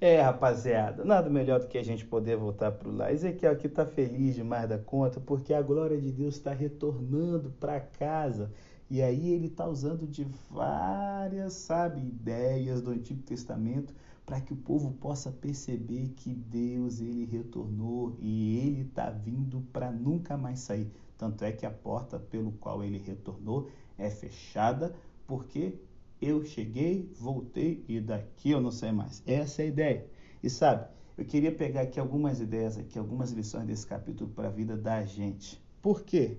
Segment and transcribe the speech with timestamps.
[0.00, 3.12] É, rapaziada, nada melhor do que a gente poder voltar para o lar.
[3.12, 7.80] Ezequiel aqui está feliz demais da conta, porque a glória de Deus está retornando para
[7.80, 8.50] casa.
[8.90, 13.94] E aí ele está usando de várias, sabe, ideias do Antigo Testamento
[14.26, 19.90] para que o povo possa perceber que Deus ele retornou e ele está vindo para
[19.90, 20.90] nunca mais sair.
[21.16, 23.68] Tanto é que a porta pelo qual ele retornou
[23.98, 24.94] é fechada,
[25.26, 25.78] porque
[26.20, 29.22] eu cheguei, voltei e daqui eu não sei mais.
[29.26, 30.06] Essa é a ideia.
[30.42, 30.86] E sabe,
[31.16, 35.04] eu queria pegar aqui algumas ideias, aqui, algumas lições desse capítulo para a vida da
[35.04, 35.62] gente.
[35.80, 36.38] Por quê?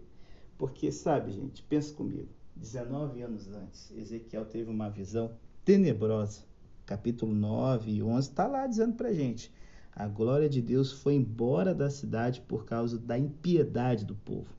[0.57, 2.29] Porque, sabe, gente, pensa comigo.
[2.55, 5.31] 19 anos antes, Ezequiel teve uma visão
[5.63, 6.43] tenebrosa.
[6.85, 9.51] Capítulo 9 e 11 está lá dizendo para gente.
[9.91, 14.53] A glória de Deus foi embora da cidade por causa da impiedade do povo.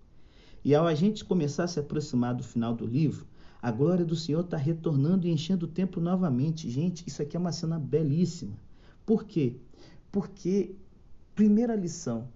[0.65, 3.27] E ao a gente começar a se aproximar do final do livro,
[3.67, 6.71] a glória do Senhor está retornando e enchendo o templo novamente.
[6.71, 8.57] Gente, isso aqui é uma cena belíssima.
[9.05, 9.57] Por quê?
[10.13, 10.77] Porque,
[11.35, 12.29] primeira lição,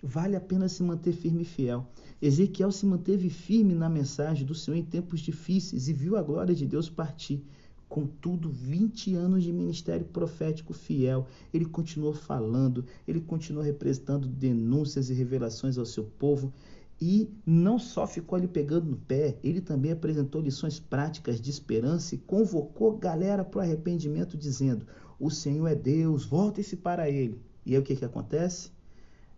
[0.00, 1.84] vale a pena se manter firme e fiel.
[2.22, 6.54] Ezequiel se manteve firme na mensagem do Senhor em tempos difíceis e viu a glória
[6.54, 7.44] de Deus partir.
[7.88, 15.14] Contudo, 20 anos de ministério profético fiel, ele continuou falando, ele continuou representando denúncias e
[15.14, 16.52] revelações ao seu povo.
[17.00, 22.14] E não só ficou ali pegando no pé, ele também apresentou lições práticas de esperança
[22.14, 24.86] e convocou galera para o arrependimento, dizendo:
[25.18, 27.40] O Senhor é Deus, volte-se para Ele.
[27.64, 28.72] E aí o que, que acontece?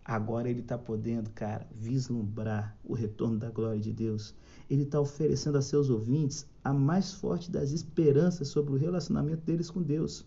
[0.03, 4.33] Agora ele está podendo, cara, vislumbrar o retorno da glória de Deus.
[4.67, 9.69] Ele está oferecendo a seus ouvintes a mais forte das esperanças sobre o relacionamento deles
[9.69, 10.25] com Deus.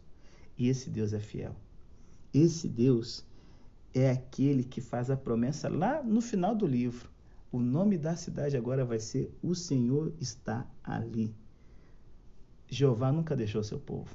[0.56, 1.56] E esse Deus é fiel.
[2.32, 3.24] Esse Deus
[3.92, 7.10] é aquele que faz a promessa lá no final do livro.
[7.54, 11.32] O nome da cidade agora vai ser O Senhor está ali.
[12.66, 14.12] Jeová nunca deixou seu povo.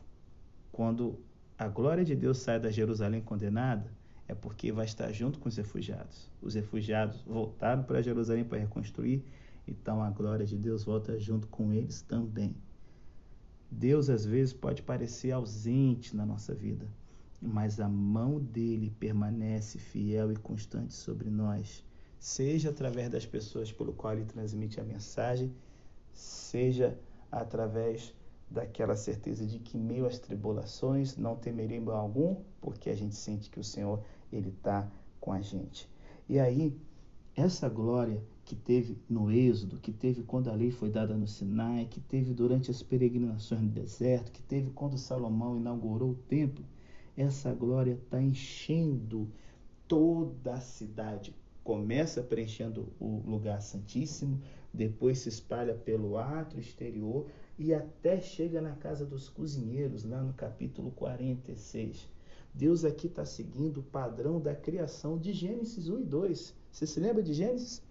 [0.74, 1.18] Quando
[1.58, 3.90] a glória de Deus sai da Jerusalém condenada,
[4.28, 6.30] é porque vai estar junto com os refugiados.
[6.42, 9.24] Os refugiados voltaram para Jerusalém para reconstruir,
[9.66, 12.54] então a glória de Deus volta junto com eles também.
[13.72, 16.92] Deus às vezes pode parecer ausente na nossa vida,
[17.42, 21.88] mas a mão dele permanece fiel e constante sobre nós
[22.20, 25.54] seja através das pessoas pelo qual ele transmite a mensagem,
[26.14, 27.00] seja
[27.32, 28.14] através
[28.50, 33.50] daquela certeza de que meio às tribulações não temerei mal algum, porque a gente sente
[33.50, 35.90] que o Senhor ele está com a gente.
[36.28, 36.76] E aí
[37.36, 41.86] essa glória que teve no Êxodo, que teve quando a lei foi dada no Sinai,
[41.86, 46.66] que teve durante as peregrinações no deserto, que teve quando Salomão inaugurou o templo,
[47.16, 49.30] essa glória está enchendo
[49.88, 51.34] toda a cidade,
[51.70, 54.42] começa preenchendo o lugar santíssimo,
[54.74, 57.28] depois se espalha pelo átrio exterior
[57.60, 62.10] e até chega na casa dos cozinheiros, lá no capítulo 46.
[62.56, 66.56] Deus aqui está seguindo o padrão da criação de Gênesis 1 e 2.
[66.72, 67.84] Você se lembra de Gênesis?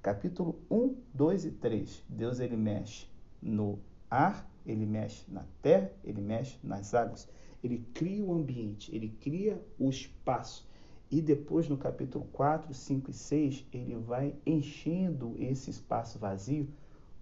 [0.00, 2.04] Capítulo 1, 2 e 3.
[2.08, 3.08] Deus ele mexe
[3.42, 3.78] no
[4.10, 7.28] ar, ele mexe na terra, ele mexe nas águas.
[7.62, 10.66] Ele cria o ambiente, ele cria o espaço.
[11.10, 16.68] E depois, no capítulo 4, 5 e 6, ele vai enchendo esse espaço vazio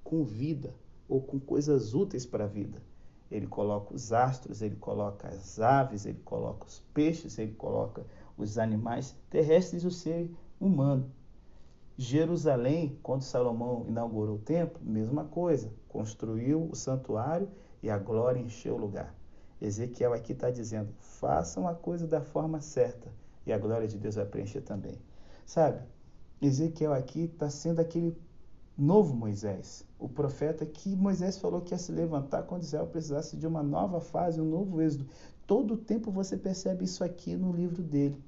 [0.03, 0.75] com vida
[1.09, 2.83] ou com coisas úteis para a vida.
[3.31, 8.05] Ele coloca os astros, ele coloca as aves, ele coloca os peixes, ele coloca
[8.37, 10.31] os animais terrestres e o ser
[10.61, 11.09] humano.
[11.97, 17.49] Jerusalém, quando Salomão inaugurou o templo, mesma coisa, construiu o santuário
[17.81, 19.15] e a glória encheu o lugar.
[19.61, 23.11] Ezequiel aqui está dizendo: façam a coisa da forma certa
[23.47, 24.99] e a glória de Deus vai preencher também.
[25.45, 25.81] Sabe,
[26.43, 28.17] Ezequiel aqui está sendo aquele
[28.77, 33.47] novo Moisés, o profeta que Moisés falou que ia se levantar quando Israel precisasse de
[33.47, 35.07] uma nova fase, um novo êxodo.
[35.47, 38.23] Todo o tempo você percebe isso aqui no livro dele.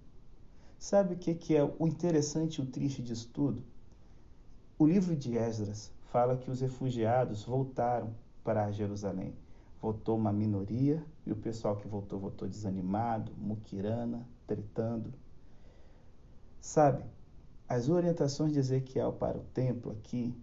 [0.79, 3.63] Sabe o que, que é o interessante e o triste disso tudo?
[4.79, 8.15] O livro de Esdras fala que os refugiados voltaram
[8.45, 9.35] para Jerusalém.
[9.83, 15.13] Voltou uma minoria e o pessoal que voltou, voltou desanimado, muquirana, tritando.
[16.61, 17.05] Sabe,
[17.69, 20.35] as orientações de Ezequiel para o templo aqui,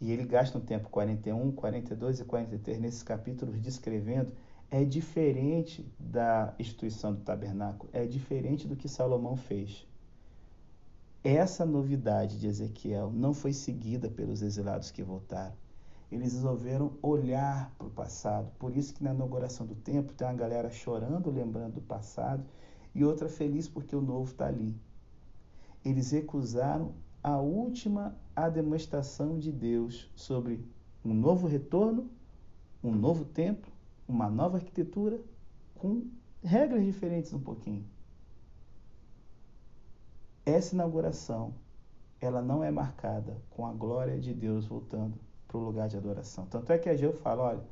[0.00, 4.32] e ele gasta um tempo 41, 42 e 43 nesses capítulos descrevendo,
[4.68, 9.86] é diferente da instituição do tabernáculo, é diferente do que Salomão fez.
[11.22, 15.54] Essa novidade de Ezequiel não foi seguida pelos exilados que voltaram.
[16.10, 18.50] Eles resolveram olhar para o passado.
[18.58, 22.44] Por isso que na inauguração do templo tem uma galera chorando, lembrando do passado,
[22.94, 24.76] e outra feliz porque o novo está ali.
[25.84, 28.16] Eles recusaram a última
[28.52, 30.64] demonstração de Deus sobre
[31.04, 32.10] um novo retorno,
[32.82, 33.70] um novo templo,
[34.08, 35.20] uma nova arquitetura
[35.74, 36.06] com
[36.42, 37.84] regras diferentes um pouquinho.
[40.44, 41.54] Essa inauguração,
[42.20, 45.14] ela não é marcada com a glória de Deus voltando
[45.46, 46.46] para o lugar de adoração.
[46.46, 47.62] Tanto é que a Geu fala, olha,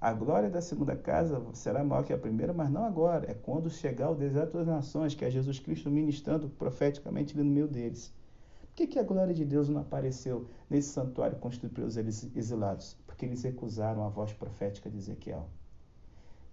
[0.00, 3.30] a glória da segunda casa será maior que a primeira, mas não agora.
[3.30, 7.54] É quando chegar o deserto das nações, que é Jesus Cristo ministrando profeticamente ali no
[7.54, 8.12] meio deles.
[8.60, 12.94] Por que, que a glória de Deus não apareceu nesse santuário construído pelos exilados?
[13.06, 15.48] Porque eles recusaram a voz profética de Ezequiel.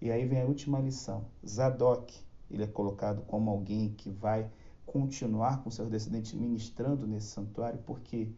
[0.00, 1.26] E aí vem a última lição.
[1.46, 2.14] Zadok,
[2.50, 4.50] ele é colocado como alguém que vai
[4.86, 8.28] continuar com seus descendentes ministrando nesse santuário, porque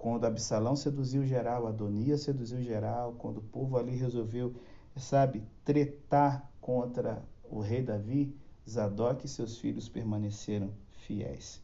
[0.00, 4.54] quando Absalão seduziu geral, Adonias seduziu geral, quando o povo ali resolveu,
[4.96, 8.34] sabe, tretar contra o rei Davi,
[8.66, 11.62] Zadok e seus filhos permaneceram fiéis.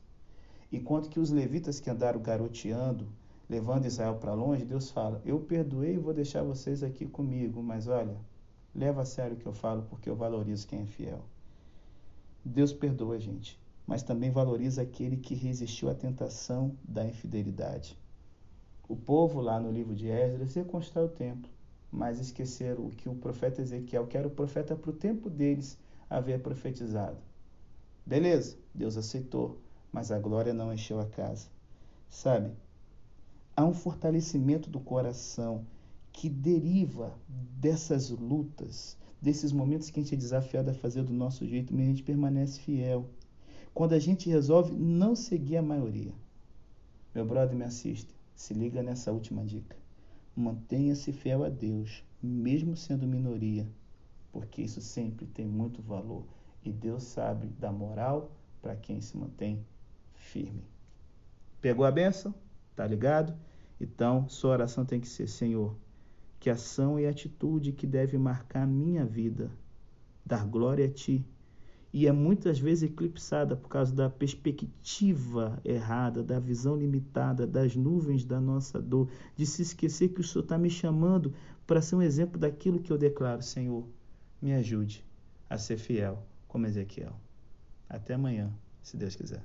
[0.70, 3.08] Enquanto que os levitas que andaram garoteando,
[3.48, 7.88] levando Israel para longe, Deus fala: Eu perdoei e vou deixar vocês aqui comigo, mas
[7.88, 8.18] olha,
[8.74, 11.24] leva a sério o que eu falo, porque eu valorizo quem é fiel.
[12.44, 17.96] Deus perdoa a gente mas também valoriza aquele que resistiu à tentação da infidelidade.
[18.88, 21.50] O povo lá no livro de Esdras reconstrói o templo,
[21.90, 25.78] mas esqueceram o que o profeta Ezequiel, que era o profeta para o tempo deles,
[26.08, 27.18] havia profetizado.
[28.04, 29.58] Beleza, Deus aceitou,
[29.92, 31.48] mas a glória não encheu a casa.
[32.08, 32.52] Sabe,
[33.56, 35.66] há um fortalecimento do coração
[36.12, 41.44] que deriva dessas lutas, desses momentos que a gente é desafiado a fazer do nosso
[41.44, 43.10] jeito, mas a gente permanece fiel
[43.74, 46.12] quando a gente resolve não seguir a maioria.
[47.14, 49.76] Meu brother me assiste, se liga nessa última dica.
[50.36, 53.66] Mantenha-se fiel a Deus, mesmo sendo minoria,
[54.30, 56.24] porque isso sempre tem muito valor
[56.62, 58.30] e Deus sabe da moral
[58.60, 59.64] para quem se mantém
[60.12, 60.62] firme.
[61.60, 62.34] Pegou a benção?
[62.74, 63.34] Tá ligado?
[63.80, 65.74] Então, sua oração tem que ser: Senhor,
[66.38, 69.50] que ação e atitude que deve marcar minha vida,
[70.24, 71.26] dar glória a Ti
[71.96, 78.22] e é muitas vezes eclipsada por causa da perspectiva errada, da visão limitada, das nuvens
[78.22, 81.32] da nossa dor, de se esquecer que o Senhor está me chamando
[81.66, 83.82] para ser um exemplo daquilo que eu declaro, Senhor,
[84.42, 85.02] me ajude
[85.48, 87.18] a ser fiel como Ezequiel.
[87.88, 88.52] Até amanhã,
[88.82, 89.42] se Deus quiser.